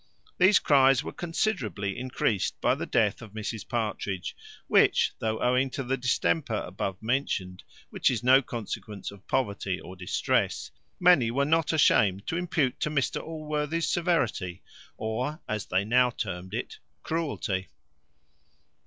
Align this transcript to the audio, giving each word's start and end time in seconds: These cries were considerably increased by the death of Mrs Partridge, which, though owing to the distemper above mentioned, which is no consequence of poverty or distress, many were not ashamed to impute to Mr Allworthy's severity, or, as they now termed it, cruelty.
These 0.39 0.57
cries 0.57 1.03
were 1.03 1.11
considerably 1.11 1.95
increased 1.99 2.59
by 2.59 2.73
the 2.73 2.87
death 2.87 3.21
of 3.21 3.33
Mrs 3.33 3.69
Partridge, 3.69 4.35
which, 4.65 5.11
though 5.19 5.39
owing 5.39 5.69
to 5.69 5.83
the 5.83 5.95
distemper 5.95 6.63
above 6.65 6.97
mentioned, 7.03 7.61
which 7.91 8.09
is 8.09 8.23
no 8.23 8.41
consequence 8.41 9.11
of 9.11 9.27
poverty 9.27 9.79
or 9.79 9.95
distress, 9.95 10.71
many 10.99 11.29
were 11.29 11.45
not 11.45 11.71
ashamed 11.71 12.25
to 12.25 12.37
impute 12.37 12.79
to 12.79 12.89
Mr 12.89 13.21
Allworthy's 13.21 13.91
severity, 13.91 14.63
or, 14.97 15.39
as 15.47 15.67
they 15.67 15.85
now 15.85 16.09
termed 16.09 16.55
it, 16.55 16.79
cruelty. 17.03 17.67